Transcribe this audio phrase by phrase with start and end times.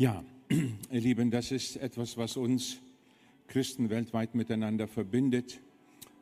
[0.00, 0.22] Ja,
[0.92, 2.78] ihr Lieben, das ist etwas, was uns
[3.48, 5.60] Christen weltweit miteinander verbindet,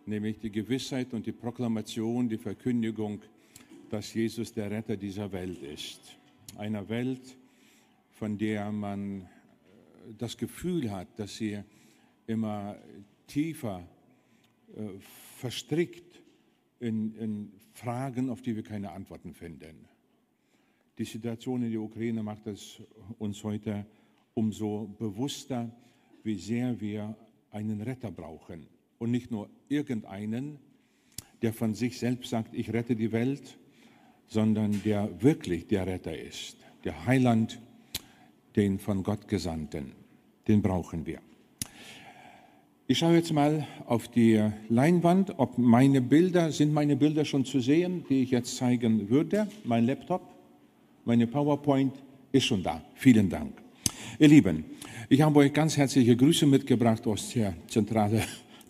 [0.06, 3.20] nämlich die Gewissheit und die Proklamation, die Verkündigung,
[3.90, 6.16] dass Jesus der Retter dieser Welt ist.
[6.56, 7.36] Einer Welt,
[8.12, 9.24] von der man äh,
[10.16, 11.62] das Gefühl hat, dass sie
[12.26, 12.78] immer
[13.26, 13.86] tiefer
[14.74, 14.98] äh,
[15.36, 16.22] verstrickt
[16.80, 19.86] in, in Fragen, auf die wir keine Antworten finden.
[20.98, 22.80] Die Situation in der Ukraine macht es
[23.18, 23.84] uns heute
[24.34, 25.70] umso bewusster,
[26.22, 27.14] wie sehr wir
[27.50, 28.66] einen Retter brauchen.
[28.98, 30.58] Und nicht nur irgendeinen,
[31.42, 33.58] der von sich selbst sagt, ich rette die Welt,
[34.26, 37.60] sondern der wirklich der Retter ist, der Heiland,
[38.56, 39.92] den von Gott Gesandten.
[40.48, 41.20] Den brauchen wir.
[42.86, 47.60] Ich schaue jetzt mal auf die Leinwand, ob meine Bilder, sind meine Bilder schon zu
[47.60, 50.35] sehen, die ich jetzt zeigen würde, mein Laptop.
[51.08, 51.92] Meine PowerPoint
[52.32, 52.82] ist schon da.
[52.96, 53.52] Vielen Dank.
[54.18, 54.64] Ihr Lieben,
[55.08, 58.24] ich habe euch ganz herzliche Grüße mitgebracht aus der Zentrale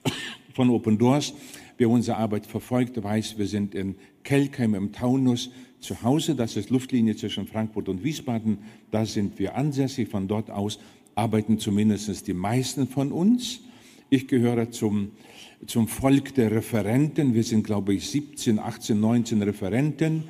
[0.52, 1.32] von Open Doors.
[1.78, 6.34] Wer unsere Arbeit verfolgt, weiß, wir sind in Kelkheim im Taunus zu Hause.
[6.34, 8.58] Das ist Luftlinie zwischen Frankfurt und Wiesbaden.
[8.90, 10.10] Da sind wir ansässig.
[10.10, 10.78] Von dort aus
[11.14, 13.60] arbeiten zumindest die meisten von uns.
[14.10, 15.12] Ich gehöre zum,
[15.66, 17.32] zum Volk der Referenten.
[17.32, 20.24] Wir sind, glaube ich, 17, 18, 19 Referenten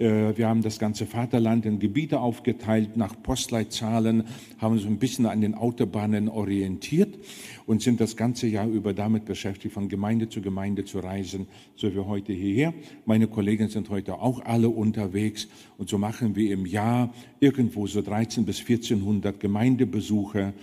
[0.00, 4.24] wir haben das ganze Vaterland in Gebiete aufgeteilt nach Postleitzahlen,
[4.56, 7.18] haben uns ein bisschen an den Autobahnen orientiert
[7.66, 11.94] und sind das ganze Jahr über damit beschäftigt, von Gemeinde zu Gemeinde zu reisen, so
[11.94, 12.72] wie heute hierher.
[13.04, 18.00] Meine Kollegen sind heute auch alle unterwegs und so machen wir im Jahr irgendwo so
[18.00, 20.54] 13 bis 1400 Gemeindebesuche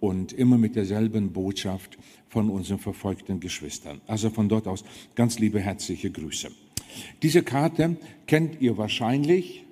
[0.00, 1.96] und immer mit derselben Botschaft
[2.28, 4.02] von unseren verfolgten Geschwistern.
[4.06, 6.50] Also von dort aus ganz liebe herzliche Grüße.
[7.22, 9.64] Diese Karte kennt ihr wahrscheinlich,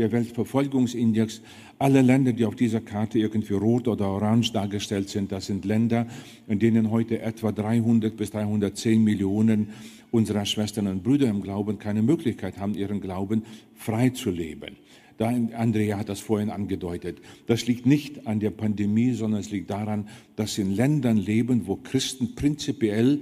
[0.00, 1.42] der Weltverfolgungsindex.
[1.78, 6.06] Alle Länder, die auf dieser Karte irgendwie rot oder orange dargestellt sind, das sind Länder,
[6.48, 9.68] in denen heute etwa 300 bis 310 Millionen
[10.10, 14.76] unserer Schwestern und Brüder im Glauben keine Möglichkeit haben, ihren Glauben frei zu leben.
[15.18, 17.18] Da, Andrea hat das vorhin angedeutet.
[17.46, 21.76] Das liegt nicht an der Pandemie, sondern es liegt daran, dass in Ländern leben, wo
[21.76, 23.20] Christen prinzipiell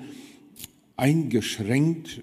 [0.96, 2.22] eingeschränkt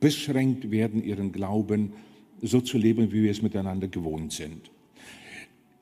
[0.00, 1.92] beschränkt werden, ihren Glauben
[2.40, 4.70] so zu leben, wie wir es miteinander gewohnt sind.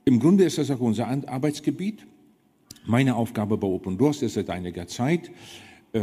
[0.04, 2.06] Im Grunde ist das auch unser Arbeitsgebiet.
[2.86, 5.30] Meine Aufgabe bei Open Doors ist seit einiger Zeit,
[5.92, 6.00] äh,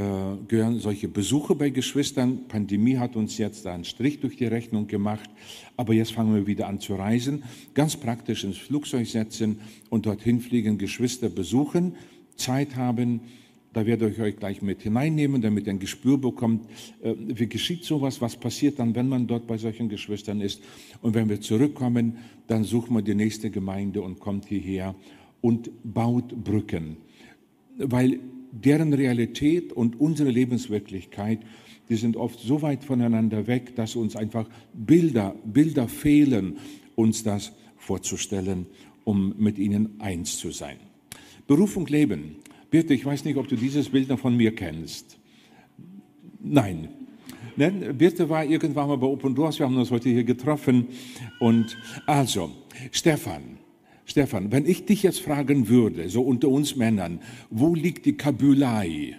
[0.48, 2.48] gehören solche Besuche bei Geschwistern.
[2.48, 5.30] Pandemie hat uns jetzt da einen Strich durch die Rechnung gemacht,
[5.76, 9.60] aber jetzt fangen wir wieder an zu reisen, ganz praktisch ins Flugzeug setzen
[9.90, 11.96] und dorthin fliegen, Geschwister besuchen,
[12.36, 13.22] Zeit haben,
[13.74, 16.66] da werde ich euch gleich mit hineinnehmen, damit ihr ein Gespür bekommt,
[17.02, 20.62] äh, wie geschieht sowas, was passiert dann, wenn man dort bei solchen Geschwistern ist.
[21.02, 22.18] Und wenn wir zurückkommen,
[22.48, 24.96] dann sucht man die nächste Gemeinde und kommt hierher
[25.42, 26.98] und baut Brücken.
[27.78, 28.20] Weil
[28.52, 31.40] deren Realität und unsere Lebenswirklichkeit,
[31.90, 36.58] die sind oft so weit voneinander weg, dass uns einfach Bilder, Bilder fehlen,
[36.96, 38.66] uns das vorzustellen,
[39.04, 40.78] um mit ihnen eins zu sein.
[41.48, 42.38] Berufung Leben.
[42.70, 45.18] Birte, ich weiß nicht, ob du dieses Bild noch von mir kennst.
[46.40, 46.90] Nein.
[47.56, 50.88] Birte war irgendwann mal bei Open Doors, wir haben uns heute hier getroffen.
[51.40, 52.52] Und also,
[52.92, 53.58] Stefan,
[54.06, 57.20] Stefan, wenn ich dich jetzt fragen würde, so unter uns Männern,
[57.50, 59.16] wo liegt die Kabylei?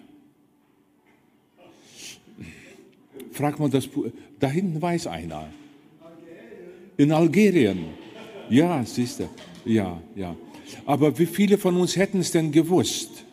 [3.32, 3.88] Frag mal das,
[4.38, 5.48] da hinten weiß einer.
[6.96, 7.78] In Algerien.
[8.50, 9.28] Ja, siehst du.
[9.64, 10.36] Ja, ja.
[10.86, 13.24] Aber wie viele von uns hätten es denn gewusst?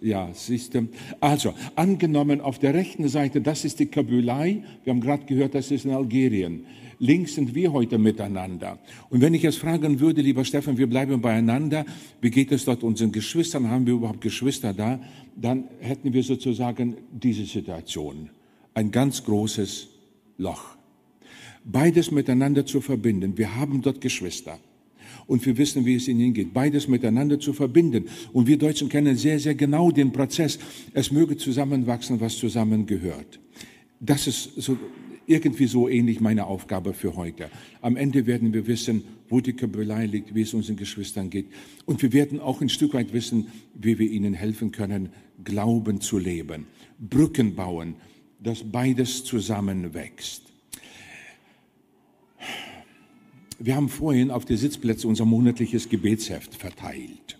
[0.00, 0.88] Ja, siehst du.
[1.20, 4.62] Also, angenommen auf der rechten Seite, das ist die Kabylei.
[4.84, 6.66] Wir haben gerade gehört, das ist in Algerien.
[7.00, 8.78] Links sind wir heute miteinander.
[9.08, 11.84] Und wenn ich jetzt fragen würde, lieber Stefan, wir bleiben beieinander,
[12.20, 13.70] wie geht es dort unseren Geschwistern?
[13.70, 15.00] Haben wir überhaupt Geschwister da?
[15.36, 18.30] Dann hätten wir sozusagen diese Situation.
[18.74, 19.88] Ein ganz großes
[20.38, 20.76] Loch.
[21.64, 23.36] Beides miteinander zu verbinden.
[23.36, 24.58] Wir haben dort Geschwister
[25.28, 26.52] und wir wissen, wie es ihnen geht.
[26.52, 28.06] Beides miteinander zu verbinden.
[28.32, 30.58] Und wir Deutschen kennen sehr, sehr genau den Prozess.
[30.94, 33.38] Es möge zusammenwachsen, was zusammengehört.
[34.00, 34.76] Das ist so,
[35.26, 37.50] irgendwie so ähnlich meine Aufgabe für heute.
[37.82, 41.46] Am Ende werden wir wissen, wo die Kabelei liegt, wie es unseren Geschwistern geht.
[41.84, 45.10] Und wir werden auch ein Stück weit wissen, wie wir ihnen helfen können,
[45.44, 46.66] Glauben zu leben,
[46.98, 47.96] Brücken bauen,
[48.42, 50.47] dass beides zusammenwächst.
[53.58, 57.38] Wir haben vorhin auf die Sitzplätze unser monatliches Gebetsheft verteilt.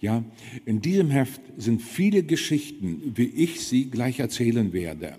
[0.00, 0.24] Ja,
[0.64, 5.16] in diesem Heft sind viele Geschichten, wie ich sie gleich erzählen werde.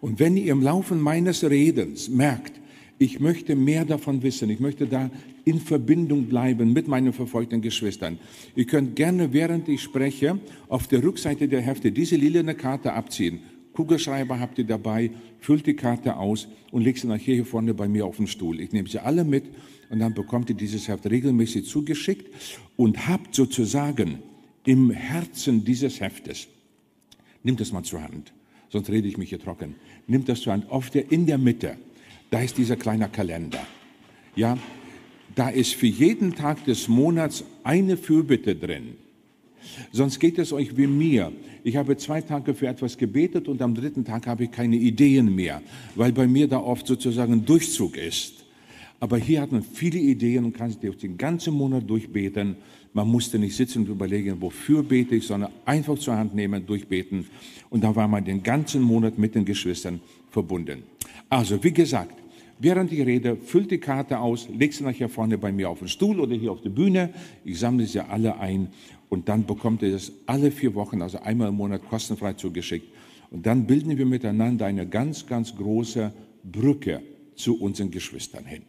[0.00, 2.60] Und wenn ihr im Laufe meines Redens merkt,
[3.02, 4.48] Ich möchte mehr davon wissen.
[4.48, 5.10] Ich möchte da
[5.44, 8.16] in Verbindung bleiben mit meinen verfolgten Geschwistern.
[8.54, 10.38] Ihr könnt gerne, während ich spreche,
[10.68, 13.40] auf der Rückseite der Hefte diese lilane Karte abziehen.
[13.72, 15.10] Kugelschreiber habt ihr dabei,
[15.40, 18.60] füllt die Karte aus und legt sie nachher hier vorne bei mir auf den Stuhl.
[18.60, 19.44] Ich nehme sie alle mit
[19.90, 22.32] und dann bekommt ihr dieses Heft regelmäßig zugeschickt
[22.76, 24.18] und habt sozusagen
[24.64, 26.48] im Herzen dieses Heftes,
[27.42, 28.32] nimmt das mal zur Hand,
[28.68, 29.74] sonst rede ich mich hier trocken,
[30.06, 31.76] nimmt das zur Hand, auf der, in der Mitte,
[32.30, 33.60] da ist dieser kleine Kalender.
[34.34, 34.56] Ja,
[35.34, 38.96] da ist für jeden Tag des Monats eine Fürbitte drin.
[39.90, 41.32] Sonst geht es euch wie mir.
[41.64, 45.34] Ich habe zwei Tage für etwas gebetet und am dritten Tag habe ich keine Ideen
[45.34, 45.62] mehr,
[45.94, 48.42] weil bei mir da oft sozusagen Durchzug ist.
[49.02, 52.54] Aber hier hat man viele Ideen und kann sich den ganzen Monat durchbeten.
[52.92, 57.26] Man musste nicht sitzen und überlegen, wofür bete ich, sondern einfach zur Hand nehmen, durchbeten.
[57.68, 60.00] Und da war man den ganzen Monat mit den Geschwistern
[60.30, 60.84] verbunden.
[61.28, 62.14] Also, wie gesagt,
[62.60, 65.88] während ich rede, füllt die Karte aus, legt sie nachher vorne bei mir auf den
[65.88, 67.10] Stuhl oder hier auf der Bühne.
[67.44, 68.68] Ich sammle sie alle ein
[69.12, 72.86] und dann bekommt ihr das alle vier Wochen, also einmal im Monat kostenfrei zugeschickt.
[73.30, 76.10] Und dann bilden wir miteinander eine ganz, ganz große
[76.42, 77.02] Brücke
[77.36, 78.62] zu unseren Geschwistern hin.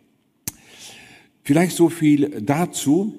[1.43, 3.17] Vielleicht so viel dazu.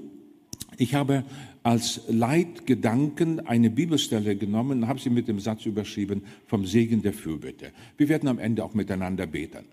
[0.76, 1.24] Ich habe
[1.62, 7.14] als Leitgedanken eine Bibelstelle genommen und habe sie mit dem Satz überschrieben vom Segen der
[7.14, 7.72] Fürbitte.
[7.96, 9.64] Wir werden am Ende auch miteinander beten.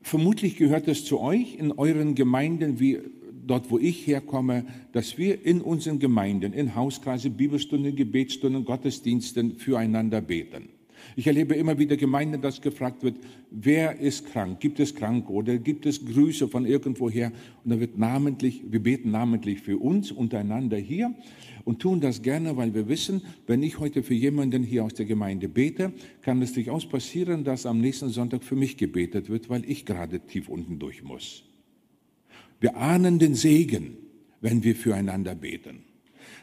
[0.00, 3.00] Vermutlich gehört es zu euch in euren Gemeinden, wie
[3.46, 10.20] dort, wo ich herkomme, dass wir in unseren Gemeinden, in Hauskreise, Bibelstunden, Gebetsstunden, Gottesdiensten füreinander
[10.20, 10.68] beten.
[11.16, 13.16] Ich erlebe immer wieder Gemeinden, dass gefragt wird,
[13.50, 14.60] wer ist krank?
[14.60, 17.32] Gibt es Kranke oder gibt es Grüße von irgendwoher?
[17.64, 21.14] Und da wird namentlich, wir beten namentlich für uns untereinander hier
[21.64, 25.06] und tun das gerne, weil wir wissen, wenn ich heute für jemanden hier aus der
[25.06, 29.68] Gemeinde bete, kann es durchaus passieren, dass am nächsten Sonntag für mich gebetet wird, weil
[29.68, 31.49] ich gerade tief unten durch muss.
[32.60, 33.96] Wir ahnen den Segen,
[34.40, 35.80] wenn wir füreinander beten.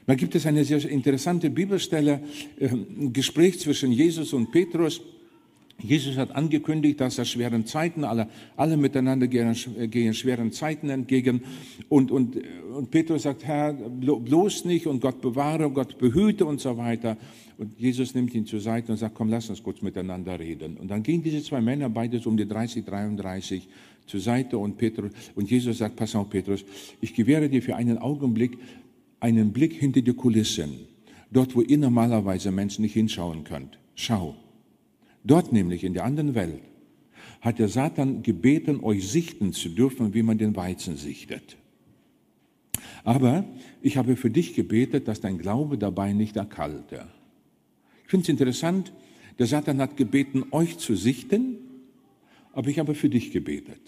[0.08, 2.22] Da gibt es eine sehr interessante Bibelstelle,
[2.62, 5.02] ein ähm, Gespräch zwischen Jesus und Petrus.
[5.80, 9.56] Jesus hat angekündigt, dass er schweren Zeiten, alle, alle miteinander gehen,
[9.92, 11.42] gehen schweren Zeiten entgegen.
[11.88, 12.38] Und, und,
[12.74, 17.18] und Petrus sagt, Herr, bloß nicht und Gott bewahre, Gott behüte und so weiter.
[17.57, 20.77] Und Jesus nimmt ihn zur Seite und sagt, komm, lass uns kurz miteinander reden.
[20.77, 23.68] Und dann gehen diese zwei Männer, beide so um die 30, 33,
[24.06, 26.63] zur Seite und Petrus, und Jesus sagt, pass auf, Petrus,
[27.01, 28.57] ich gewähre dir für einen Augenblick
[29.19, 30.88] einen Blick hinter die Kulissen,
[31.31, 33.80] dort wo ihr normalerweise Menschen nicht hinschauen könnt.
[33.95, 34.36] Schau.
[35.24, 36.62] Dort nämlich in der anderen Welt
[37.42, 41.57] hat der Satan gebeten, euch sichten zu dürfen, wie man den Weizen sichtet.
[43.04, 43.45] Aber
[43.81, 47.07] ich habe für dich gebetet, dass dein Glaube dabei nicht erkalte.
[48.07, 48.94] Ich finde es interessant,
[49.38, 51.57] der Satan hat gebeten, euch zu sichten,
[52.54, 53.81] aber ich habe für dich gebetet.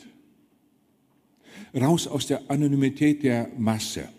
[1.74, 4.10] Raus aus der Anonymität der Masse.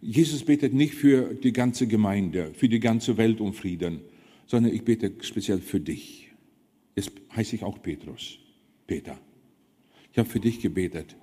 [0.00, 4.02] Jesus betet nicht für die ganze Gemeinde, für die ganze Welt um Frieden,
[4.46, 6.30] sondern ich bete speziell für dich.
[6.94, 8.38] Jetzt heiße ich auch Petrus,
[8.86, 9.18] Peter.
[10.12, 11.16] Ich habe für dich gebetet,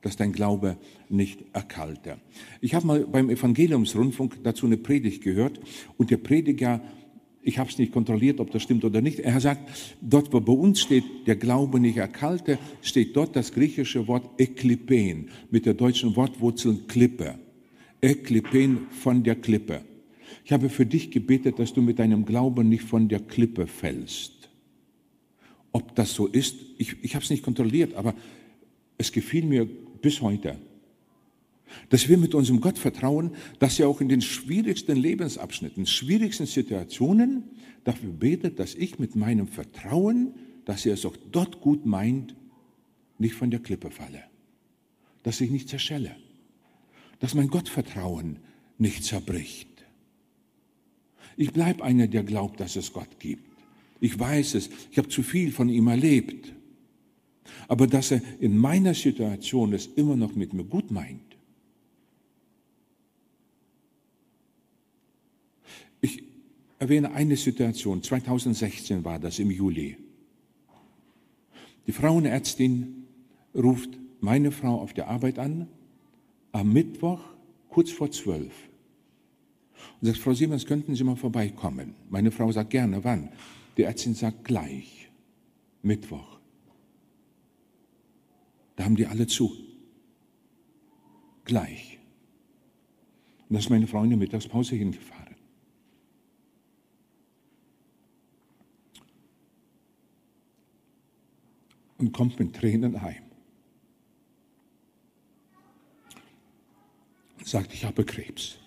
[0.00, 0.78] dass dein Glaube
[1.10, 2.16] nicht erkalte.
[2.62, 5.60] Ich habe mal beim Evangeliumsrundfunk dazu eine Predigt gehört
[5.98, 6.80] und der Prediger,
[7.44, 10.52] ich habe es nicht kontrolliert, ob das stimmt oder nicht, er sagt, dort wo bei
[10.52, 16.16] uns steht, der Glaube nicht erkalte, steht dort das griechische Wort eklipen mit der deutschen
[16.16, 17.38] Wortwurzel Klippe.
[18.00, 19.82] Eklipen von der Klippe.
[20.44, 24.32] Ich habe für dich gebetet, dass du mit deinem Glauben nicht von der Klippe fällst.
[25.72, 28.14] Ob das so ist, ich, ich habe es nicht kontrolliert, aber
[28.96, 29.66] es gefiel mir
[30.00, 30.56] bis heute.
[31.90, 37.44] Dass wir mit unserem Gott vertrauen, dass er auch in den schwierigsten Lebensabschnitten, schwierigsten Situationen
[37.84, 42.34] dafür betet, dass ich mit meinem Vertrauen, dass er es auch dort gut meint,
[43.18, 44.22] nicht von der Klippe falle,
[45.22, 46.16] dass ich nicht zerschelle
[47.24, 48.36] dass mein Gottvertrauen
[48.76, 49.68] nicht zerbricht.
[51.38, 53.42] Ich bleibe einer, der glaubt, dass es Gott gibt.
[53.98, 56.52] Ich weiß es, ich habe zu viel von ihm erlebt.
[57.66, 61.38] Aber dass er in meiner Situation es immer noch mit mir gut meint.
[66.02, 66.24] Ich
[66.84, 69.96] erwähne eine Situation, 2016 war das im Juli.
[71.86, 73.06] Die Frauenärztin
[73.54, 75.66] ruft meine Frau auf der Arbeit an
[76.52, 77.20] am Mittwoch
[77.70, 78.52] kurz vor zwölf
[80.00, 81.94] und sagt, Frau Siemens, könnten Sie mal vorbeikommen?
[82.10, 83.30] Meine Frau sagt gerne, wann?
[83.76, 85.10] Die Ärztin sagt gleich,
[85.82, 86.38] Mittwoch.
[88.76, 89.52] Da haben die alle zu.
[91.44, 91.98] Gleich.
[93.48, 95.13] Und da ist meine Frau in die Mittagspause hingefahren.
[101.98, 103.22] Und kommt mit Tränen heim.
[107.38, 108.58] Und sagt, ich habe Krebs.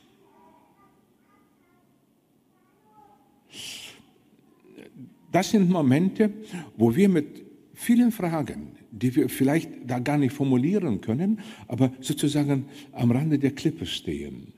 [5.31, 6.31] Das sind Momente,
[6.77, 12.65] wo wir mit vielen Fragen, die wir vielleicht da gar nicht formulieren können, aber sozusagen
[12.91, 14.53] am Rande der Klippe stehen.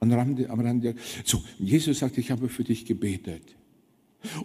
[0.00, 0.94] Am Rande, am Rande.
[1.24, 3.56] So, Jesus sagt, ich habe für dich gebetet.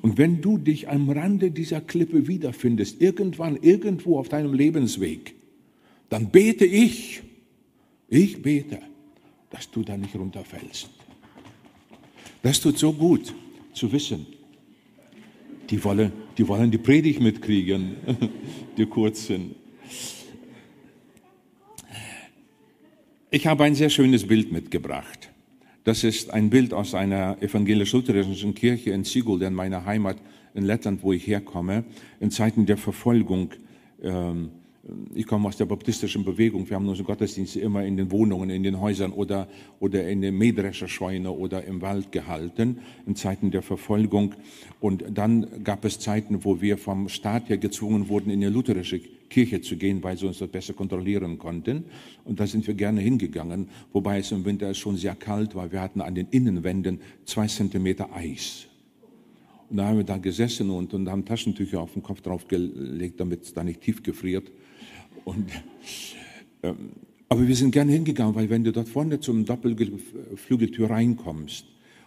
[0.02, 5.36] Und wenn du dich am Rande dieser Klippe wiederfindest, irgendwann, irgendwo auf deinem Lebensweg,
[6.10, 7.22] dann bete ich,
[8.08, 8.80] ich bete,
[9.50, 10.90] dass du da nicht runterfällst.
[12.42, 13.34] Das tut so gut
[13.74, 14.26] zu wissen.
[15.70, 17.96] Die wollen die, wollen die Predigt mitkriegen,
[18.78, 19.56] die kurzen.
[23.30, 25.27] Ich habe ein sehr schönes Bild mitgebracht.
[25.88, 30.18] Das ist ein Bild aus einer evangelisch-lutherischen Kirche in Sigulda, in meiner Heimat
[30.54, 31.86] in Lettland, wo ich herkomme,
[32.20, 33.52] in Zeiten der Verfolgung.
[34.04, 34.50] Ähm,
[35.16, 36.70] ich komme aus der baptistischen Bewegung.
[36.70, 39.48] Wir haben unsere Gottesdienste immer in den Wohnungen, in den Häusern oder,
[39.80, 44.36] oder in der Mähdrescherscheune oder im Wald gehalten, in Zeiten der Verfolgung.
[44.82, 49.00] Und dann gab es Zeiten, wo wir vom Staat her gezwungen wurden, in die lutherische
[49.30, 51.86] Kirche zu gehen, weil sie uns das besser kontrollieren konnten.
[52.26, 55.72] Und da sind wir gerne hingegangen, wobei es im Winter schon sehr kalt war.
[55.72, 58.68] Wir hatten an den Innenwänden zwei Zentimeter Eis.
[59.70, 63.44] Und da haben wir da gesessen und, und haben Taschentücher auf den Kopf draufgelegt, damit
[63.44, 64.50] es da nicht tief gefriert.
[65.26, 65.50] Und,
[66.64, 66.92] ähm,
[67.28, 71.66] aber wir sind gerne hingegangen, weil wenn du dort vorne zum Doppelflügeltür reinkommst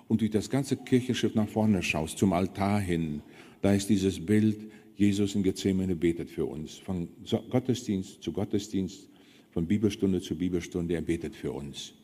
[0.09, 3.21] und durch das ganze Kirchenschiff nach vorne schaust, zum Altar hin,
[3.61, 4.57] da ist dieses Bild,
[5.00, 6.76] Jesus in Gethsemane betet für uns.
[6.76, 7.09] Von
[7.49, 9.09] Gottesdienst zu Gottesdienst,
[9.50, 11.95] von Bibelstunde zu Bibelstunde, er betet für uns.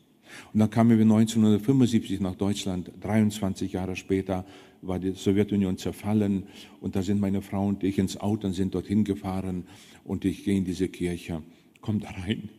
[0.51, 4.45] Und dann kamen wir 1975 nach Deutschland, 23 Jahre später
[4.81, 6.47] war die Sowjetunion zerfallen
[6.81, 9.67] und da sind meine Frau und ich ins Auto und sind dorthin gefahren
[10.03, 11.43] und ich gehe in diese Kirche,
[11.81, 12.49] komm da rein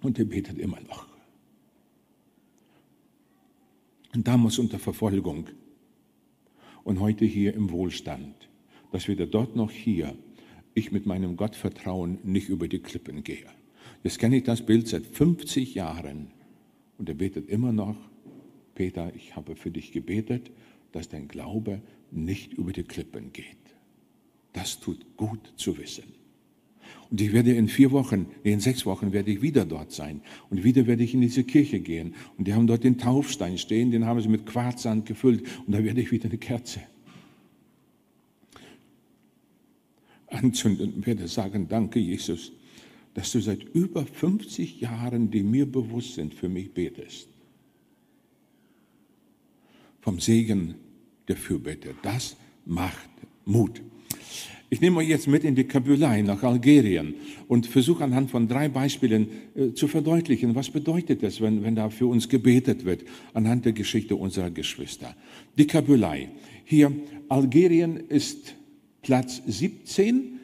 [0.00, 1.08] und er betet immer noch.
[4.14, 5.48] Und damals unter Verfolgung
[6.84, 8.43] und heute hier im Wohlstand
[8.94, 10.14] dass weder dort noch hier
[10.72, 13.46] ich mit meinem Gottvertrauen nicht über die Klippen gehe.
[14.04, 16.28] Jetzt kenne ich das Bild seit 50 Jahren
[16.96, 17.96] und er betet immer noch,
[18.76, 20.52] Peter, ich habe für dich gebetet,
[20.92, 21.82] dass dein Glaube
[22.12, 23.56] nicht über die Klippen geht.
[24.52, 26.04] Das tut gut zu wissen.
[27.10, 30.20] Und ich werde in vier Wochen, in sechs Wochen werde ich wieder dort sein.
[30.50, 32.14] Und wieder werde ich in diese Kirche gehen.
[32.38, 35.42] Und die haben dort den Taufstein stehen, den haben sie mit Quarzsand gefüllt.
[35.66, 36.80] Und da werde ich wieder eine Kerze
[40.34, 42.52] anzünden und werde sagen, danke Jesus,
[43.14, 47.28] dass du seit über 50 Jahren, die mir bewusst sind, für mich betest.
[50.00, 50.74] Vom Segen
[51.28, 51.94] der Fürbitte.
[52.02, 52.36] Das
[52.66, 53.08] macht
[53.44, 53.80] Mut.
[54.70, 57.14] Ich nehme euch jetzt mit in die Kabylei nach Algerien
[57.46, 61.90] und versuche anhand von drei Beispielen äh, zu verdeutlichen, was bedeutet es, wenn, wenn da
[61.90, 65.14] für uns gebetet wird, anhand der Geschichte unserer Geschwister.
[65.56, 66.30] Die Kabylei.
[66.64, 66.90] Hier,
[67.28, 68.56] Algerien ist
[69.04, 70.40] Platz 17,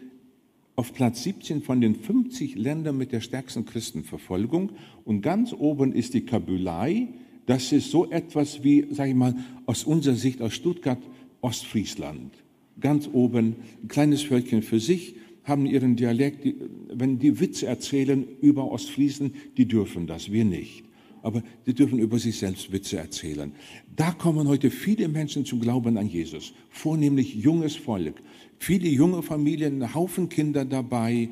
[0.77, 4.73] auf Platz 17 von den 50 Ländern mit der stärksten Christenverfolgung.
[5.05, 7.09] Und ganz oben ist die Kabylei.
[7.47, 11.03] Das ist so etwas wie, sage ich mal, aus unserer Sicht aus Stuttgart,
[11.41, 12.35] Ostfriesland.
[12.79, 16.47] Ganz oben, ein kleines Völkchen für sich, haben ihren Dialekt.
[16.93, 20.85] Wenn die Witze erzählen über Ostfriesen, die dürfen das, wir nicht
[21.23, 23.53] aber sie dürfen über sich selbst Witze erzählen.
[23.97, 28.23] Da kommen heute viele Menschen zum Glauben an Jesus, vornehmlich junges Volk,
[28.59, 31.29] viele junge Familien, ein Haufen Kinder dabei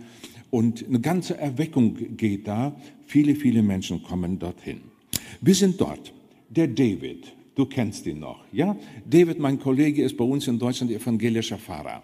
[0.50, 2.74] und eine ganze Erweckung geht da.
[3.06, 4.80] Viele, viele Menschen kommen dorthin.
[5.40, 6.12] Wir sind dort.
[6.50, 8.76] Der David, du kennst ihn noch, ja?
[9.08, 12.02] David, mein Kollege, ist bei uns in Deutschland evangelischer Pfarrer.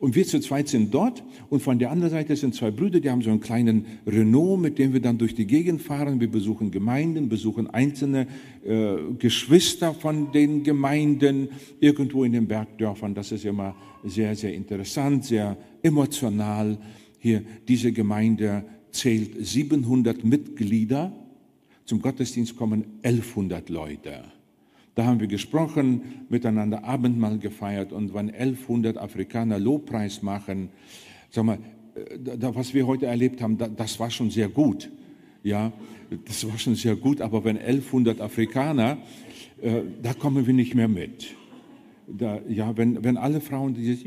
[0.00, 3.10] Und wir zu zweit sind dort und von der anderen Seite sind zwei Brüder, die
[3.10, 6.20] haben so einen kleinen Renault, mit dem wir dann durch die Gegend fahren.
[6.20, 8.28] Wir besuchen Gemeinden, besuchen einzelne
[8.64, 11.48] äh, Geschwister von den Gemeinden
[11.80, 13.12] irgendwo in den Bergdörfern.
[13.12, 13.74] Das ist immer
[14.04, 16.78] sehr, sehr interessant, sehr emotional.
[17.18, 21.12] Hier, diese Gemeinde zählt 700 Mitglieder.
[21.84, 24.37] Zum Gottesdienst kommen 1100 Leute.
[24.98, 30.70] Da haben wir gesprochen, miteinander Abendmahl gefeiert und wenn 1100 Afrikaner Lobpreis machen,
[31.30, 31.58] sag mal,
[31.94, 34.90] äh, da, was wir heute erlebt haben, da, das war schon sehr gut.
[35.44, 35.72] Ja,
[36.24, 38.98] das war schon sehr gut, aber wenn 1100 Afrikaner,
[39.62, 41.36] äh, da kommen wir nicht mehr mit.
[42.08, 44.02] Da, ja, wenn, wenn alle Frauen dieses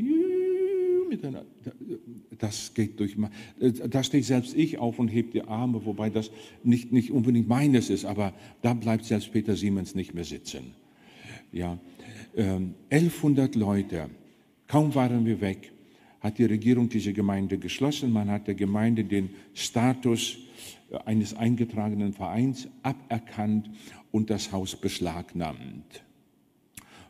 [2.38, 3.16] das geht durch.
[3.62, 6.32] Äh, da stehe selbst ich auf und heb die Arme, wobei das
[6.66, 10.81] nicht, nicht unbedingt meines ist, aber da bleibt selbst Peter Siemens nicht mehr sitzen.
[11.52, 11.78] Ja,
[12.36, 14.10] ähm, 1100 Leute.
[14.68, 15.72] Kaum waren wir weg,
[16.22, 18.12] hat die Regierung diese Gemeinde geschlossen.
[18.12, 20.38] Man hat der Gemeinde den Status
[20.92, 23.70] äh, eines eingetragenen Vereins aberkannt
[24.12, 26.04] und das Haus beschlagnahmt.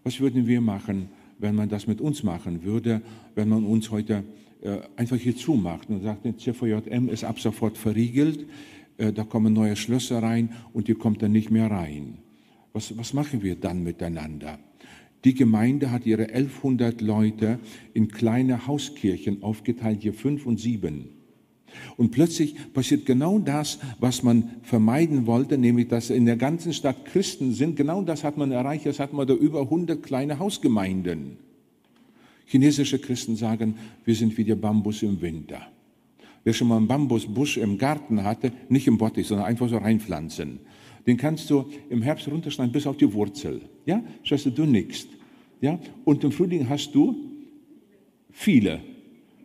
[0.03, 3.01] Was würden wir machen, wenn man das mit uns machen würde,
[3.35, 4.23] wenn man uns heute
[4.61, 8.47] äh, einfach hier zumacht und sagt, der CVJM ist ab sofort verriegelt,
[8.97, 12.17] äh, da kommen neue Schlösser rein und ihr kommt dann nicht mehr rein.
[12.73, 14.59] Was, was machen wir dann miteinander?
[15.23, 17.59] Die Gemeinde hat ihre 1100 Leute
[17.93, 21.09] in kleine Hauskirchen aufgeteilt, hier fünf und sieben.
[21.95, 27.05] Und plötzlich passiert genau das, was man vermeiden wollte, nämlich dass in der ganzen Stadt
[27.05, 27.75] Christen sind.
[27.75, 28.85] Genau das hat man erreicht.
[28.85, 31.37] Jetzt hat man da über 100 kleine Hausgemeinden.
[32.45, 35.67] Chinesische Christen sagen, wir sind wie der Bambus im Winter.
[36.43, 40.59] Wer schon mal einen Bambusbusch im Garten hatte, nicht im Bottich, sondern einfach so reinpflanzen,
[41.05, 43.61] den kannst du im Herbst runterschneiden bis auf die Wurzel.
[43.85, 45.07] Ja, scheiße, du nix.
[45.61, 47.15] Ja, und im Frühling hast du
[48.31, 48.79] viele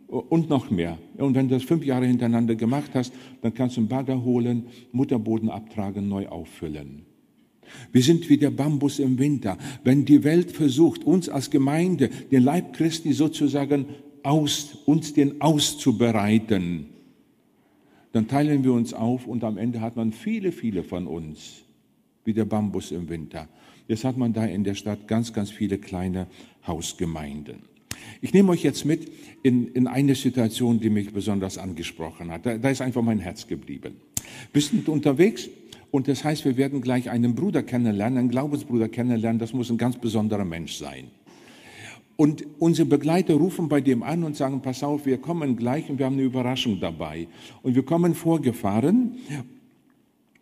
[0.07, 0.97] und noch mehr.
[1.17, 4.67] Und wenn du das fünf Jahre hintereinander gemacht hast, dann kannst du einen Bagger holen,
[4.91, 7.05] Mutterboden abtragen, neu auffüllen.
[7.91, 9.57] Wir sind wie der Bambus im Winter.
[9.83, 13.85] Wenn die Welt versucht, uns als Gemeinde, den Leib Christi sozusagen
[14.23, 16.87] aus, uns den auszubereiten,
[18.17, 21.61] dann teilen wir uns auf und am Ende hat man viele, viele von uns,
[22.25, 23.47] wie der Bambus im Winter.
[23.87, 26.25] Jetzt hat man da in der Stadt ganz, ganz viele kleine
[26.65, 27.59] Hausgemeinden.
[28.19, 29.11] Ich nehme euch jetzt mit
[29.43, 32.43] in, in eine Situation, die mich besonders angesprochen hat.
[32.47, 33.97] Da, da ist einfach mein Herz geblieben.
[34.51, 35.47] Wir sind unterwegs
[35.91, 39.37] und das heißt, wir werden gleich einen Bruder kennenlernen, einen Glaubensbruder kennenlernen.
[39.37, 41.11] Das muss ein ganz besonderer Mensch sein.
[42.17, 45.99] Und unsere Begleiter rufen bei dem an und sagen, pass auf, wir kommen gleich und
[45.99, 47.27] wir haben eine Überraschung dabei.
[47.61, 49.17] Und wir kommen vorgefahren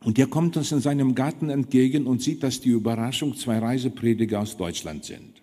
[0.05, 4.39] und der kommt uns in seinem Garten entgegen und sieht, dass die Überraschung zwei Reiseprediger
[4.39, 5.41] aus Deutschland sind.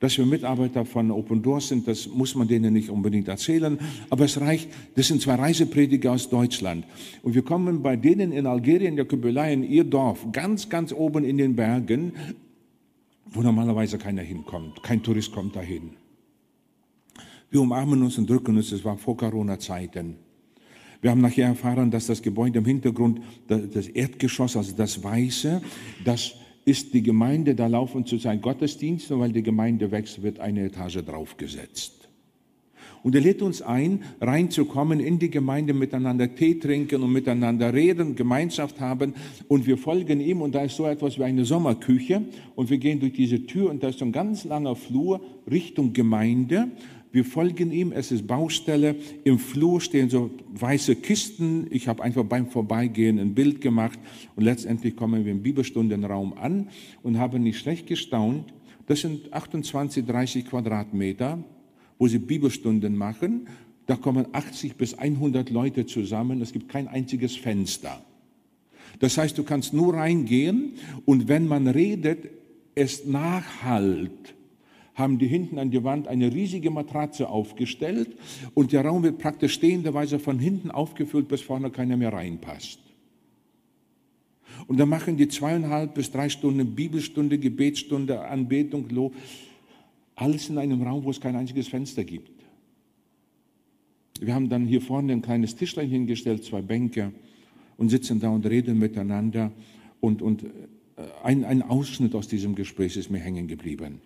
[0.00, 3.78] Dass wir Mitarbeiter von Open Doors sind, das muss man denen nicht unbedingt erzählen,
[4.10, 6.84] aber es reicht, das sind zwei Reiseprediger aus Deutschland.
[7.22, 11.22] Und wir kommen bei denen in Algerien, der Kübelei, in ihr Dorf, ganz, ganz oben
[11.22, 12.14] in den Bergen,
[13.26, 14.82] wo normalerweise keiner hinkommt.
[14.82, 15.96] Kein Tourist kommt dahin.
[17.50, 20.16] Wir umarmen uns und drücken uns, es war vor Corona-Zeiten.
[21.02, 25.60] Wir haben nachher erfahren, dass das Gebäude im Hintergrund, das Erdgeschoss, also das Weiße,
[26.04, 31.04] das ist die Gemeinde, da laufen zurzeit Gottesdienste, weil die Gemeinde wächst, wird eine Etage
[31.04, 32.01] draufgesetzt.
[33.02, 38.14] Und er lädt uns ein, reinzukommen in die Gemeinde, miteinander Tee trinken und miteinander reden,
[38.14, 39.14] Gemeinschaft haben.
[39.48, 42.22] Und wir folgen ihm und da ist so etwas wie eine Sommerküche.
[42.54, 45.92] Und wir gehen durch diese Tür und da ist so ein ganz langer Flur Richtung
[45.92, 46.68] Gemeinde.
[47.12, 48.96] Wir folgen ihm, es ist Baustelle.
[49.24, 51.66] Im Flur stehen so weiße Kisten.
[51.70, 53.98] Ich habe einfach beim Vorbeigehen ein Bild gemacht
[54.34, 56.68] und letztendlich kommen wir im Bibelstundenraum an
[57.02, 58.54] und haben nicht schlecht gestaunt.
[58.86, 61.44] Das sind 28, 30 Quadratmeter,
[62.02, 63.46] wo sie Bibelstunden machen.
[63.86, 66.42] Da kommen 80 bis 100 Leute zusammen.
[66.42, 68.04] Es gibt kein einziges Fenster.
[68.98, 70.72] Das heißt, du kannst nur reingehen
[71.04, 72.28] und wenn man redet,
[72.74, 74.34] es nachhalt
[74.96, 78.08] haben die hinten an die Wand eine riesige Matratze aufgestellt
[78.54, 82.80] und der Raum wird praktisch stehenderweise von hinten aufgefüllt, bis vorne keiner mehr reinpasst.
[84.66, 89.14] Und dann machen die zweieinhalb bis drei Stunden Bibelstunde, Gebetsstunde, Anbetung, Lob,
[90.14, 92.30] alles in einem Raum, wo es kein einziges Fenster gibt.
[94.20, 97.12] Wir haben dann hier vorne ein kleines Tischlein hingestellt, zwei Bänke
[97.76, 99.50] und sitzen da und reden miteinander.
[100.00, 100.48] Und, und äh,
[101.24, 104.00] ein, ein Ausschnitt aus diesem Gespräch ist mir hängen geblieben.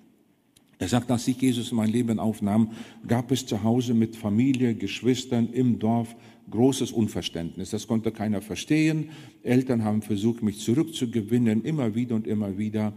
[0.79, 2.71] Er sagt, als ich Jesus in mein Leben aufnahm,
[3.07, 6.15] gab es zu Hause mit Familie, Geschwistern im Dorf
[6.51, 7.71] großes Unverständnis.
[7.71, 9.11] Das konnte keiner verstehen.
[9.43, 12.93] Eltern haben versucht, mich zurückzugewinnen, immer wieder und immer wieder.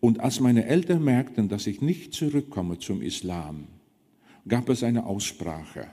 [0.00, 3.66] Und als meine Eltern merkten, dass ich nicht zurückkomme zum Islam,
[4.48, 5.88] gab es eine Aussprache.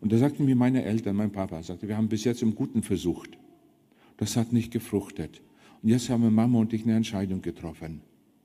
[0.00, 2.82] Und da sagten mir meine Eltern, mein Papa sagte, wir haben bis jetzt im Guten
[2.82, 3.36] versucht.
[4.16, 5.40] Das hat nicht gefruchtet.
[5.82, 8.00] Und jetzt haben Mama und ich eine Entscheidung getroffen.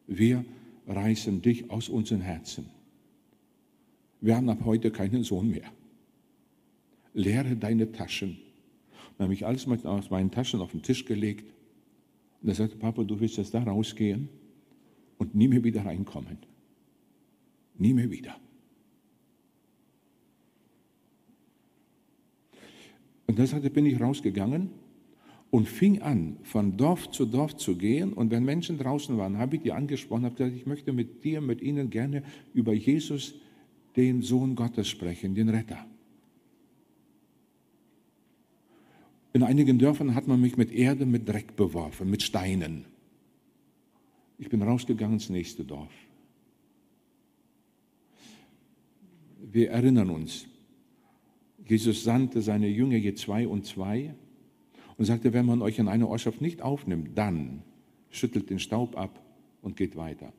[0.08, 0.44] Wir
[0.88, 2.66] reißen dich aus unseren Herzen.
[4.22, 5.70] Wir haben ab heute keinen Sohn mehr.
[7.14, 8.38] Leere deine Taschen.
[9.18, 11.53] Dann habe ich alles aus meinen Taschen auf den Tisch gelegt.
[12.44, 14.28] Und er sagte, Papa, du willst jetzt da rausgehen
[15.18, 16.38] und nie mehr wieder reinkommen.
[17.78, 18.36] Nie mehr wieder.
[23.28, 24.70] Und dann sagte, bin ich rausgegangen
[25.52, 28.12] und fing an, von Dorf zu Dorf zu gehen.
[28.12, 31.40] Und wenn Menschen draußen waren, habe ich die angesprochen, habe gesagt, ich möchte mit dir,
[31.40, 33.36] mit ihnen gerne über Jesus,
[33.96, 35.86] den Sohn Gottes sprechen, den Retter.
[39.34, 42.86] In einigen Dörfern hat man mich mit Erde, mit Dreck beworfen, mit Steinen.
[44.38, 45.92] Ich bin rausgegangen ins nächste Dorf.
[49.54, 50.48] wir erinnern uns,
[51.66, 54.16] Jesus sandte seine Jünger je zwei und zwei
[54.98, 57.62] und sagte, wenn man euch in eine Ortschaft nicht aufnimmt, dann
[58.10, 59.22] schüttelt den Staub ab
[59.62, 60.34] und geht weiter.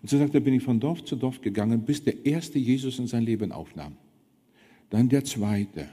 [0.00, 2.98] Und so sagte er, bin ich von Dorf zu Dorf gegangen, bis der erste Jesus
[2.98, 3.96] in sein Leben aufnahm.
[4.88, 5.88] Dann der zweite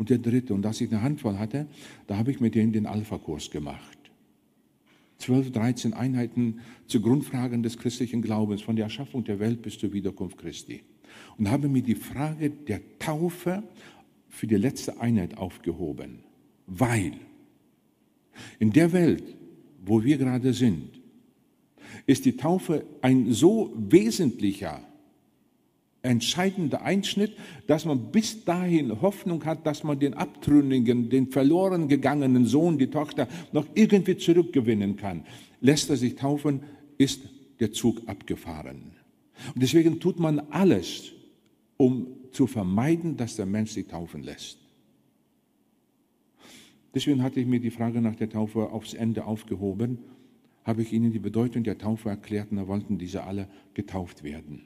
[0.00, 0.54] und der dritte.
[0.54, 1.66] Und als ich eine Handvoll hatte,
[2.06, 3.98] da habe ich mit denen den Alpha-Kurs gemacht.
[5.18, 9.92] 12, 13 Einheiten zu Grundfragen des christlichen Glaubens, von der Erschaffung der Welt bis zur
[9.92, 10.80] Wiederkunft Christi.
[11.36, 13.62] Und habe mir die Frage der Taufe
[14.30, 16.20] für die letzte Einheit aufgehoben.
[16.66, 17.12] Weil
[18.58, 19.36] in der Welt,
[19.84, 20.98] wo wir gerade sind,
[22.06, 24.80] ist die Taufe ein so wesentlicher,
[26.02, 27.36] entscheidender Einschnitt,
[27.66, 32.88] dass man bis dahin Hoffnung hat, dass man den Abtrünnigen, den verloren gegangenen Sohn, die
[32.88, 35.24] Tochter noch irgendwie zurückgewinnen kann.
[35.60, 36.62] Lässt er sich taufen,
[36.96, 37.22] ist
[37.60, 38.92] der Zug abgefahren.
[39.54, 41.12] Und deswegen tut man alles,
[41.76, 44.58] um zu vermeiden, dass der Mensch sich taufen lässt.
[46.94, 49.98] Deswegen hatte ich mir die Frage nach der Taufe aufs Ende aufgehoben,
[50.64, 54.62] habe ich ihnen die Bedeutung der Taufe erklärt und da wollten diese alle getauft werden.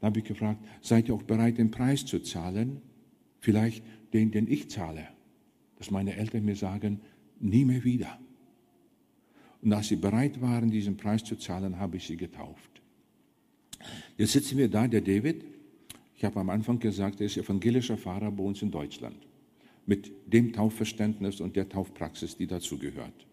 [0.00, 2.80] Dann habe ich gefragt, seid ihr auch bereit, den Preis zu zahlen?
[3.40, 5.08] Vielleicht den, den ich zahle.
[5.78, 7.00] Dass meine Eltern mir sagen,
[7.40, 8.18] nie mehr wieder.
[9.62, 12.82] Und als sie bereit waren, diesen Preis zu zahlen, habe ich sie getauft.
[14.16, 15.44] Jetzt sitzen wir da, der David.
[16.16, 19.26] Ich habe am Anfang gesagt, er ist evangelischer Pfarrer bei uns in Deutschland
[19.86, 23.26] mit dem Taufverständnis und der Taufpraxis, die dazugehört.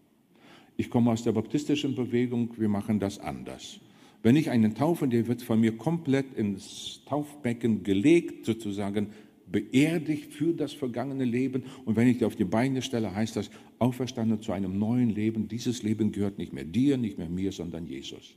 [0.76, 3.80] Ich komme aus der baptistischen Bewegung, wir machen das anders.
[4.24, 9.08] Wenn ich einen taufe, der wird von mir komplett ins Taufbecken gelegt, sozusagen
[9.52, 11.64] beerdigt für das vergangene Leben.
[11.84, 15.46] Und wenn ich dir auf die Beine stelle, heißt das auferstanden zu einem neuen Leben.
[15.46, 18.34] Dieses Leben gehört nicht mehr dir, nicht mehr mir, sondern Jesus.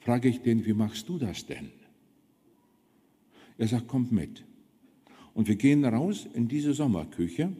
[0.00, 1.70] Frage ich den, wie machst du das denn?
[3.58, 4.42] Er sagt, kommt mit.
[5.34, 7.52] Und wir gehen raus in diese Sommerküche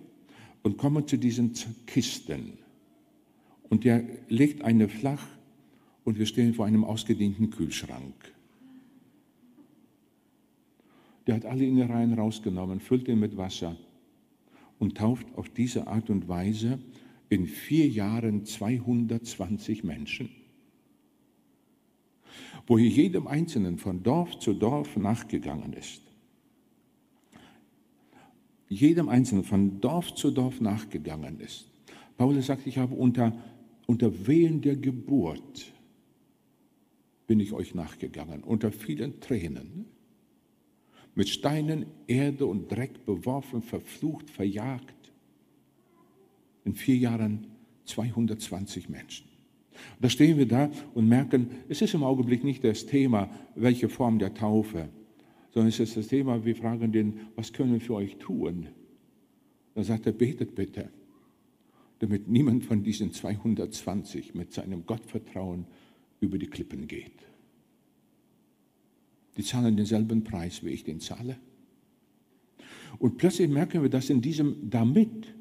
[0.64, 1.52] und kommen zu diesen
[1.86, 2.54] Kisten.
[3.68, 5.28] Und der legt eine flach
[6.04, 8.14] und wir stehen vor einem ausgedienten Kühlschrank.
[11.26, 13.76] Der hat alle Innereien rausgenommen, füllt ihn mit Wasser
[14.78, 16.78] und tauft auf diese Art und Weise
[17.28, 20.30] in vier Jahren 220 Menschen.
[22.66, 26.02] Wo hier jedem Einzelnen von Dorf zu Dorf nachgegangen ist
[28.70, 31.66] jedem Einzelnen von Dorf zu Dorf nachgegangen ist.
[32.16, 33.32] Paulus sagt, ich habe unter,
[33.86, 35.72] unter Wehen der Geburt
[37.30, 39.84] bin ich euch nachgegangen, unter vielen Tränen,
[41.14, 45.12] mit Steinen, Erde und Dreck beworfen, verflucht, verjagt.
[46.64, 47.46] In vier Jahren
[47.84, 49.28] 220 Menschen.
[50.00, 54.18] Da stehen wir da und merken, es ist im Augenblick nicht das Thema, welche Form
[54.18, 54.88] der Taufe
[55.52, 58.68] sondern es ist das Thema, wir fragen den, was können wir für euch tun?
[59.76, 60.90] Dann sagt er, betet bitte,
[62.00, 65.66] damit niemand von diesen 220 mit seinem Gottvertrauen
[66.20, 67.12] über die Klippen geht.
[69.36, 71.38] Die zahlen denselben Preis, wie ich den zahle.
[72.98, 75.34] Und plötzlich merken wir, dass in diesem damit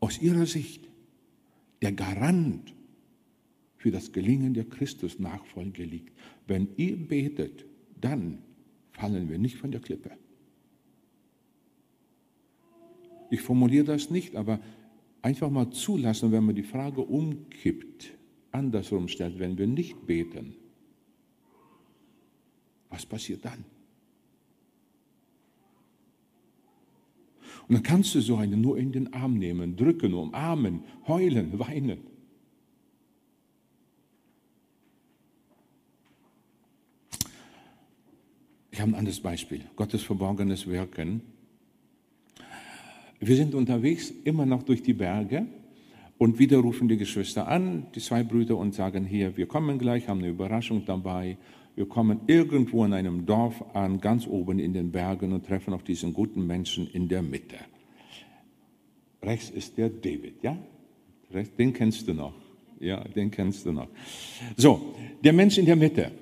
[0.00, 0.88] aus ihrer Sicht
[1.82, 2.74] der Garant
[3.76, 6.16] für das Gelingen der Christusnachfolge liegt.
[6.46, 7.66] Wenn ihr betet,
[8.00, 8.38] dann
[8.92, 10.12] fallen wir nicht von der Klippe.
[13.30, 14.60] Ich formuliere das nicht, aber
[15.22, 18.12] einfach mal zulassen, wenn man die Frage umkippt,
[18.52, 20.54] andersrum stellt, wenn wir nicht beten,
[22.90, 23.64] was passiert dann?
[27.68, 31.98] Und dann kannst du so einen nur in den Arm nehmen, drücken, umarmen, heulen, weinen.
[38.70, 39.64] Ich habe ein anderes Beispiel.
[39.76, 41.22] Gottes verborgenes Wirken.
[43.20, 45.46] Wir sind unterwegs immer noch durch die Berge
[46.22, 50.06] und wieder rufen die Geschwister an, die zwei Brüder, und sagen hier, wir kommen gleich,
[50.06, 51.36] haben eine Überraschung dabei.
[51.74, 55.82] Wir kommen irgendwo in einem Dorf an, ganz oben in den Bergen und treffen auf
[55.82, 57.56] diesen guten Menschen in der Mitte.
[59.20, 60.56] Rechts ist der David, ja?
[61.58, 62.34] Den kennst du noch.
[62.78, 63.88] Ja, den kennst du noch.
[64.56, 66.12] So, der Mensch in der Mitte.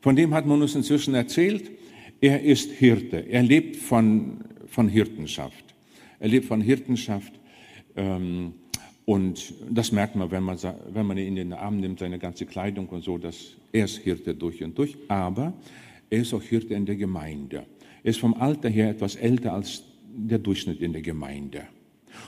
[0.00, 1.70] Von dem hat man uns inzwischen erzählt,
[2.20, 3.18] er ist Hirte.
[3.18, 5.76] Er lebt von, von Hirtenschaft.
[6.18, 7.34] Er lebt von Hirtenschaft.
[7.94, 8.54] Ähm,
[9.12, 10.56] und das merkt man wenn, man,
[10.90, 13.98] wenn man ihn in den Arm nimmt, seine ganze Kleidung und so, dass er ist
[13.98, 14.96] Hirte durch und durch.
[15.06, 15.52] Aber
[16.08, 17.66] er ist auch Hirte in der Gemeinde.
[18.02, 19.82] Er ist vom Alter her etwas älter als
[20.14, 21.64] der Durchschnitt in der Gemeinde.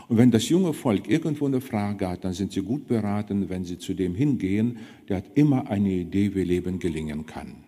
[0.09, 3.65] Und wenn das junge Volk irgendwo eine Frage hat, dann sind sie gut beraten, wenn
[3.65, 4.77] sie zu dem hingehen,
[5.09, 7.65] der hat immer eine Idee, wie Leben gelingen kann.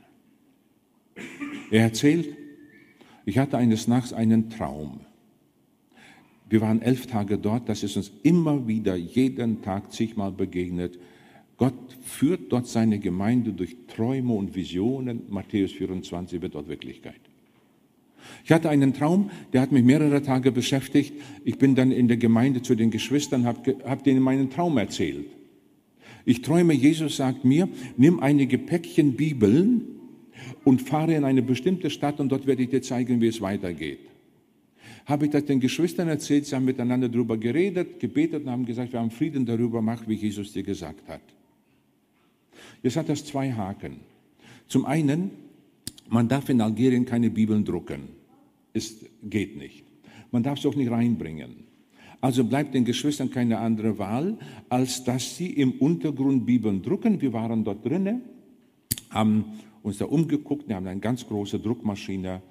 [1.70, 2.36] Er erzählt,
[3.24, 5.05] ich hatte eines Nachts einen Traum.
[6.48, 10.98] Wir waren elf Tage dort, das ist uns immer wieder jeden Tag zigmal begegnet.
[11.56, 15.22] Gott führt dort seine Gemeinde durch Träume und Visionen.
[15.28, 17.20] Matthäus 24 wird dort Wirklichkeit.
[18.44, 21.14] Ich hatte einen Traum, der hat mich mehrere Tage beschäftigt.
[21.44, 25.26] Ich bin dann in der Gemeinde zu den Geschwistern, habe hab denen meinen Traum erzählt.
[26.24, 29.82] Ich träume, Jesus sagt mir, nimm einige Päckchen Bibeln
[30.64, 34.00] und fahre in eine bestimmte Stadt und dort werde ich dir zeigen, wie es weitergeht.
[35.06, 38.92] Habe ich das den Geschwistern erzählt, sie haben miteinander darüber geredet, gebetet und haben gesagt,
[38.92, 41.22] wir haben Frieden darüber gemacht, wie Jesus dir gesagt hat.
[42.82, 43.96] Jetzt hat das zwei Haken.
[44.68, 45.30] Zum einen,
[46.08, 48.08] man darf in Algerien keine Bibeln drucken.
[48.72, 49.84] Es geht nicht.
[50.30, 51.66] Man darf es auch nicht reinbringen.
[52.20, 57.20] Also bleibt den Geschwistern keine andere Wahl, als dass sie im Untergrund Bibeln drucken.
[57.20, 58.22] Wir waren dort drinnen,
[59.10, 59.44] haben
[59.82, 62.42] uns da umgeguckt, wir haben eine ganz große Druckmaschine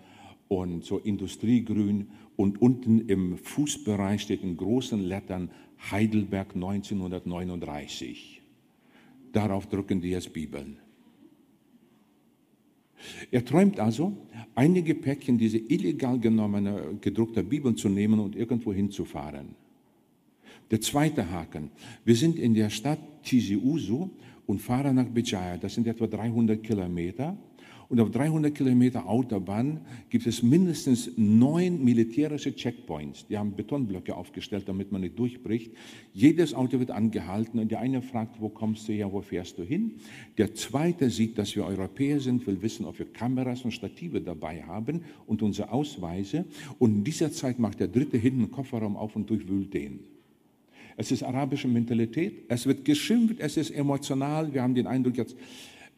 [0.48, 5.50] und so Industriegrün und unten im Fußbereich steht in großen Lettern
[5.92, 8.42] Heidelberg 1939.
[9.32, 10.78] Darauf drücken die jetzt Bibeln.
[13.32, 14.18] Er träumt also,
[14.56, 19.56] einige Päckchen diese illegal genommene, gedruckte Bibeln zu nehmen und irgendwo hinzufahren.
[20.72, 21.70] Der zweite Haken.
[22.04, 24.10] Wir sind in der Stadt Tizi Ouzou
[24.48, 25.58] und fahren nach Bijaya.
[25.58, 27.38] Das sind etwa 300 Kilometer.
[27.88, 33.28] Und auf 300 Kilometer Autobahn gibt es mindestens neun militärische Checkpoints.
[33.28, 35.72] Die haben Betonblöcke aufgestellt, damit man nicht durchbricht.
[36.14, 39.64] Jedes Auto wird angehalten und der eine fragt, wo kommst du her, wo fährst du
[39.64, 39.94] hin?
[40.38, 44.64] Der zweite sieht, dass wir Europäer sind, will wissen, ob wir Kameras und Stative dabei
[44.64, 46.46] haben und unsere Ausweise.
[46.80, 50.00] Und in dieser Zeit macht der dritte hinten einen Kofferraum auf und durchwühlt den.
[50.98, 52.46] Es ist arabische Mentalität.
[52.48, 54.54] Es wird geschimpft, es ist emotional.
[54.54, 55.36] Wir haben den Eindruck, jetzt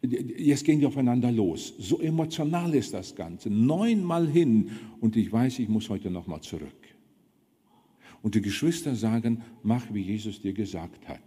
[0.02, 1.74] jetzt gehen die aufeinander los.
[1.80, 3.50] So emotional ist das Ganze.
[3.50, 6.96] Neunmal hin und ich weiß, ich muss heute nochmal zurück.
[8.22, 11.22] Und die Geschwister sagen, mach, wie Jesus dir gesagt hat.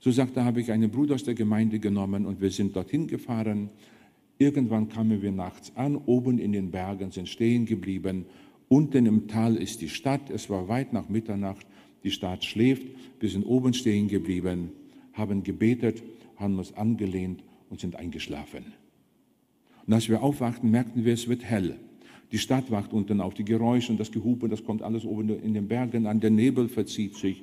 [0.00, 3.06] So sagt er, habe ich einen Bruder aus der Gemeinde genommen und wir sind dorthin
[3.06, 3.70] gefahren.
[4.38, 8.26] Irgendwann kamen wir nachts an, oben in den Bergen, sind stehen geblieben.
[8.68, 10.30] Unten im Tal ist die Stadt.
[10.30, 11.66] Es war weit nach Mitternacht.
[12.04, 12.86] Die Stadt schläft.
[13.18, 14.70] Wir sind oben stehen geblieben,
[15.14, 16.02] haben gebetet
[16.38, 18.72] haben uns angelehnt und sind eingeschlafen.
[19.86, 21.76] Und als wir aufwachten, merkten wir, es wird hell.
[22.30, 25.54] Die Stadt wacht unten auf, die Geräusche und das Gehupe, das kommt alles oben in
[25.54, 27.42] den Bergen an, der Nebel verzieht sich.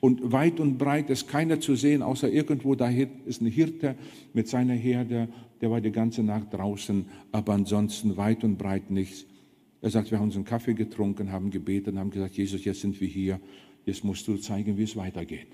[0.00, 3.94] Und weit und breit ist keiner zu sehen, außer irgendwo da ist ein Hirte
[4.32, 5.28] mit seiner Herde,
[5.60, 9.24] der war die ganze Nacht draußen, aber ansonsten weit und breit nichts.
[9.80, 13.08] Er sagt, wir haben unseren Kaffee getrunken, haben gebetet, haben gesagt, Jesus, jetzt sind wir
[13.08, 13.40] hier,
[13.86, 15.48] jetzt musst du zeigen, wie es weitergeht.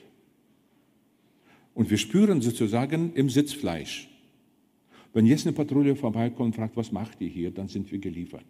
[1.81, 4.07] Und wir spüren sozusagen im Sitzfleisch.
[5.14, 8.45] Wenn jetzt eine Patrouille vorbeikommt und fragt, was macht ihr hier, dann sind wir geliefert.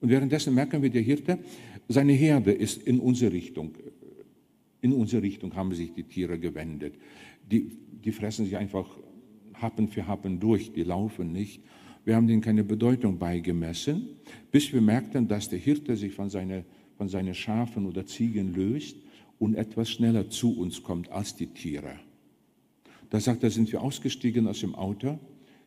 [0.00, 1.38] Und währenddessen merken wir, der Hirte,
[1.86, 3.70] seine Herde ist in unsere Richtung.
[4.80, 6.96] In unsere Richtung haben sich die Tiere gewendet.
[7.48, 7.70] Die,
[8.04, 8.88] die fressen sich einfach
[9.54, 11.62] Happen für Happen durch, die laufen nicht.
[12.04, 14.08] Wir haben denen keine Bedeutung beigemessen,
[14.50, 16.64] bis wir merkten, dass der Hirte sich von, seine,
[16.96, 18.96] von seinen Schafen oder Ziegen löst
[19.38, 22.00] und etwas schneller zu uns kommt als die Tiere.
[23.10, 25.18] Da sagt er, sind wir ausgestiegen aus dem Auto,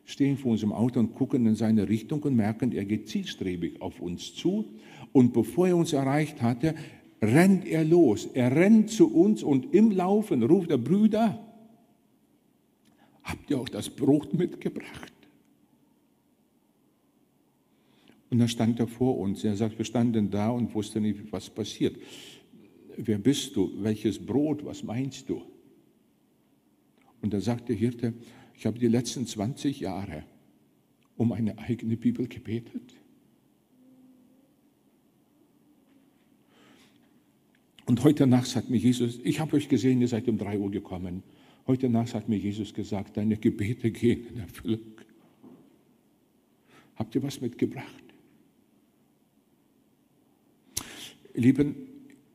[0.04, 4.00] stehen vor unserem Auto und gucken in seine Richtung und merken, er geht zielstrebig auf
[4.00, 4.66] uns zu.
[5.12, 6.74] Und bevor er uns erreicht hatte,
[7.20, 8.28] rennt er los.
[8.34, 11.40] Er rennt zu uns und im Laufen ruft er, Brüder,
[13.22, 15.12] habt ihr auch das Brot mitgebracht?
[18.30, 19.44] Und dann stand er vor uns.
[19.44, 21.96] Er sagt, wir standen da und wussten nicht, was passiert
[22.96, 23.72] wer bist du?
[23.82, 24.64] Welches Brot?
[24.64, 25.42] Was meinst du?
[27.20, 28.14] Und da sagt der Hirte,
[28.54, 30.24] ich habe die letzten 20 Jahre
[31.16, 32.94] um eine eigene Bibel gebetet.
[37.86, 40.70] Und heute Nacht hat mir Jesus, ich habe euch gesehen, ihr seid um drei Uhr
[40.70, 41.22] gekommen.
[41.66, 44.80] Heute Nacht hat mir Jesus gesagt, deine Gebete gehen in Erfüllung.
[46.96, 48.02] Habt ihr was mitgebracht?
[51.34, 51.91] Lieben,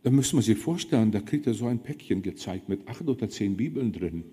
[0.07, 3.27] da müssen wir sich vorstellen, da kriegt er so ein Päckchen gezeigt mit acht oder
[3.27, 4.23] zehn Bibeln drin.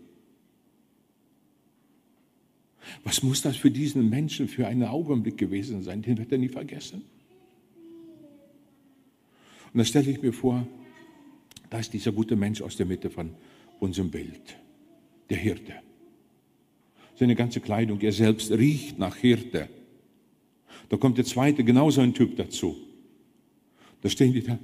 [3.02, 6.00] Was muss das für diesen Menschen für einen Augenblick gewesen sein?
[6.00, 7.02] Den wird er nie vergessen.
[9.72, 10.64] Und da stelle ich mir vor,
[11.70, 13.30] da ist dieser gute Mensch aus der Mitte von
[13.80, 14.56] unserem Bild,
[15.28, 15.74] der Hirte.
[17.16, 19.68] Seine ganze Kleidung, er selbst riecht nach Hirte.
[20.88, 22.76] Da kommt der zweite, genauso ein Typ dazu.
[24.02, 24.56] Da stehen die da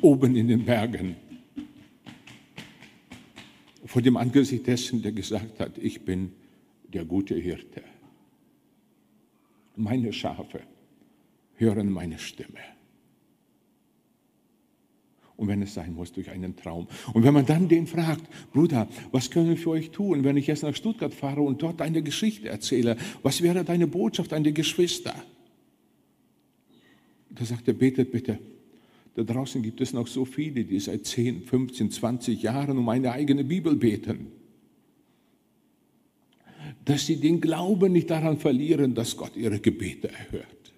[0.00, 1.16] oben in den Bergen.
[3.84, 6.32] Vor dem Angesicht dessen, der gesagt hat, ich bin
[6.92, 7.82] der gute Hirte.
[9.76, 10.60] Meine Schafe
[11.56, 12.60] hören meine Stimme.
[15.36, 16.86] Und wenn es sein muss, durch einen Traum.
[17.12, 20.46] Und wenn man dann den fragt, Bruder, was können wir für euch tun, wenn ich
[20.46, 22.96] jetzt nach Stuttgart fahre und dort eine Geschichte erzähle?
[23.22, 25.14] Was wäre deine Botschaft an die Geschwister?
[27.30, 28.38] Da sagt er, betet bitte.
[29.14, 33.12] Da draußen gibt es noch so viele, die seit 10, 15, 20 Jahren um eine
[33.12, 34.32] eigene Bibel beten
[36.84, 40.72] dass sie den Glauben nicht daran verlieren, dass Gott ihre Gebete erhört.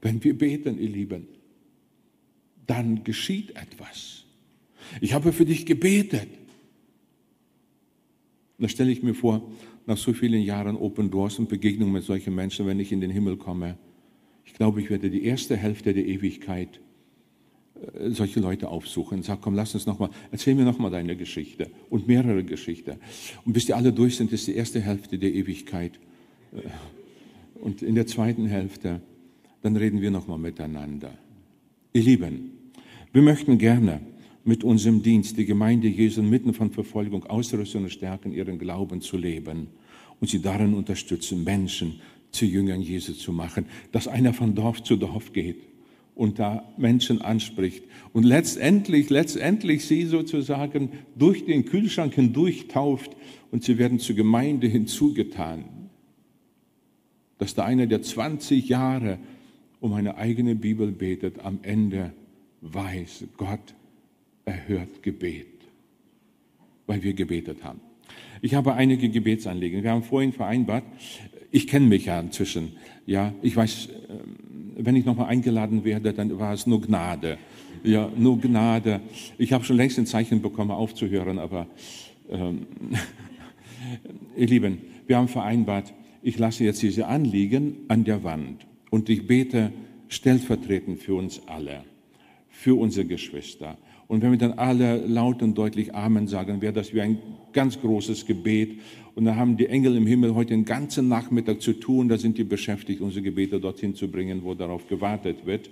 [0.00, 1.26] Wenn wir beten, ihr Lieben,
[2.66, 4.24] dann geschieht etwas.
[5.00, 6.28] Ich habe für dich gebetet.
[8.58, 9.50] Da stelle ich mir vor,
[9.86, 13.10] nach so vielen Jahren Open Doors und Begegnung mit solchen Menschen, wenn ich in den
[13.10, 13.78] Himmel komme,
[14.44, 16.80] ich glaube, ich werde die erste Hälfte der Ewigkeit
[18.10, 22.06] solche Leute aufsuchen und sag, komm, lass uns nochmal, erzähl mir nochmal deine Geschichte und
[22.06, 22.96] mehrere Geschichten.
[23.44, 25.98] Und bis die alle durch sind, ist die erste Hälfte der Ewigkeit.
[26.52, 26.60] Äh,
[27.60, 29.00] und in der zweiten Hälfte,
[29.62, 31.12] dann reden wir nochmal miteinander.
[31.92, 32.52] Ihr Lieben,
[33.12, 34.00] wir möchten gerne
[34.44, 39.18] mit unserem Dienst die Gemeinde Jesu mitten von Verfolgung ausrüsten und stärken, ihren Glauben zu
[39.18, 39.68] leben
[40.20, 44.96] und sie darin unterstützen, Menschen zu Jüngern Jesu zu machen, dass einer von Dorf zu
[44.96, 45.69] Dorf geht
[46.20, 53.16] und da Menschen anspricht und letztendlich, letztendlich sie sozusagen durch den Kühlschrank hindurch tauft
[53.50, 55.64] und sie werden zur Gemeinde hinzugetan.
[57.38, 59.18] Dass da einer, der 20 Jahre
[59.80, 62.12] um eine eigene Bibel betet, am Ende
[62.60, 63.74] weiß, Gott
[64.44, 65.46] erhört Gebet,
[66.86, 67.80] weil wir gebetet haben.
[68.42, 69.82] Ich habe einige Gebetsanliegen.
[69.82, 70.84] Wir haben vorhin vereinbart,
[71.50, 72.72] ich kenne mich ja inzwischen,
[73.06, 74.49] ja, ich weiß, ähm,
[74.84, 77.38] wenn ich nochmal eingeladen werde, dann war es nur Gnade.
[77.82, 79.00] Ja, nur Gnade.
[79.38, 81.66] Ich habe schon längst ein Zeichen bekommen, aufzuhören, aber
[82.30, 82.66] ähm,
[84.36, 89.26] ihr Lieben, wir haben vereinbart, ich lasse jetzt diese Anliegen an der Wand und ich
[89.26, 89.72] bete
[90.08, 91.84] stellvertretend für uns alle,
[92.48, 93.78] für unsere Geschwister.
[94.10, 97.18] Und wenn wir dann alle laut und deutlich Amen sagen, wäre das wie ein
[97.52, 98.80] ganz großes Gebet.
[99.14, 102.08] Und da haben die Engel im Himmel heute den ganzen Nachmittag zu tun.
[102.08, 105.70] Da sind die beschäftigt, unsere Gebete dorthin zu bringen, wo darauf gewartet wird.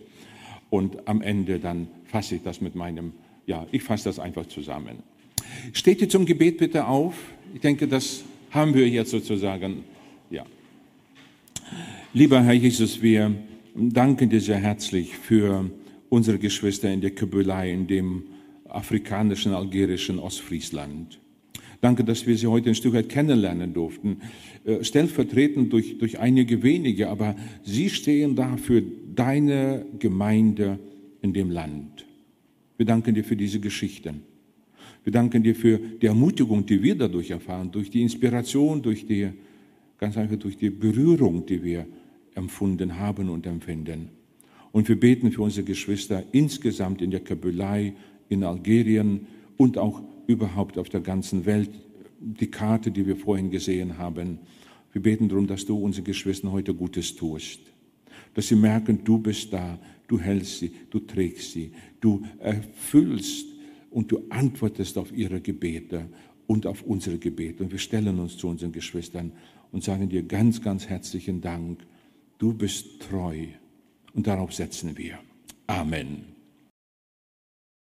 [0.70, 3.12] Und am Ende dann fasse ich das mit meinem,
[3.48, 5.03] ja, ich fasse das einfach zusammen.
[5.72, 7.16] Steht ihr zum Gebet bitte auf.
[7.55, 8.22] Ich denke, das
[8.53, 9.83] haben wir jetzt sozusagen,
[10.31, 10.46] ja.
[12.12, 13.35] Lieber Herr Jesus, wir
[13.74, 15.68] danken dir sehr herzlich für
[16.09, 18.25] unsere Geschwister in der Kabylei, in dem
[18.68, 21.21] afrikanischen, algerischen Ostfriesland.
[21.81, 24.18] Danke, dass wir sie heute ein Stück weit kennenlernen durften,
[24.64, 28.83] äh, stellvertretend durch, durch einige wenige, aber sie stehen da für
[29.14, 30.79] deine Gemeinde
[31.23, 32.05] in dem Land.
[32.77, 34.23] Wir danken dir für diese Geschichten.
[35.05, 39.29] Wir danken dir für die Ermutigung, die wir dadurch erfahren, durch die Inspiration, durch die,
[39.99, 41.87] ganz einfach durch die Berührung, die wir
[42.35, 44.17] empfunden haben und empfinden.
[44.72, 47.94] Und wir beten für unsere Geschwister insgesamt in der Kabylei,
[48.28, 49.26] in Algerien
[49.57, 51.70] und auch überhaupt auf der ganzen Welt.
[52.20, 54.40] Die Karte, die wir vorhin gesehen haben.
[54.92, 57.61] Wir beten darum, dass du unsere Geschwister heute Gutes tust.
[58.35, 63.46] Dass sie merken, du bist da, du hältst sie, du trägst sie, du erfüllst
[63.90, 66.07] und du antwortest auf ihre Gebete
[66.46, 67.62] und auf unsere Gebete.
[67.62, 69.33] Und wir stellen uns zu unseren Geschwistern
[69.70, 71.81] und sagen dir ganz, ganz herzlichen Dank.
[72.38, 73.46] Du bist treu.
[74.18, 75.20] Und darauf setzen wir.
[75.68, 76.38] Amen.